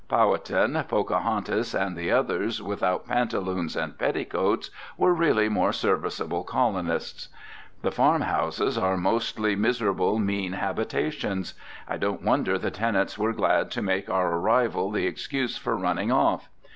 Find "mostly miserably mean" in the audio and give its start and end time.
8.97-10.53